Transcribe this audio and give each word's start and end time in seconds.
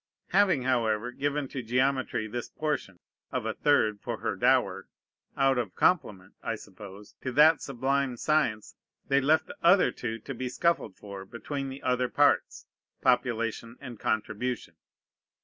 Having, 0.29 0.63
however, 0.63 1.11
given 1.11 1.47
to 1.49 1.61
geometry 1.61 2.25
this 2.25 2.49
portion, 2.49 2.97
(of 3.31 3.45
a 3.45 3.53
third 3.53 3.99
for 4.01 4.17
her 4.21 4.35
dower,) 4.35 4.87
out 5.37 5.59
of 5.59 5.75
compliment, 5.75 6.33
I 6.41 6.55
suppose, 6.55 7.13
to 7.21 7.31
that 7.33 7.61
sublime 7.61 8.17
science, 8.17 8.73
they 9.09 9.21
left 9.21 9.45
the 9.45 9.57
other 9.61 9.91
two 9.91 10.17
to 10.17 10.33
be 10.33 10.49
scuffled 10.49 10.95
for 10.97 11.23
between 11.23 11.69
the 11.69 11.83
other 11.83 12.09
parts, 12.09 12.65
population 13.03 13.75
and 13.79 13.99
contribution. 13.99 14.73